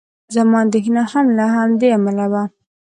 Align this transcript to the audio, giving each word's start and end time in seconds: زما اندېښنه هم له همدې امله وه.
زما 0.35 0.57
اندېښنه 0.65 1.01
هم 1.11 1.25
له 1.37 1.45
همدې 1.55 1.87
امله 1.97 2.25
وه. 2.31 2.43